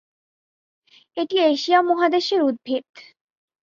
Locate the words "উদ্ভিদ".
2.43-2.87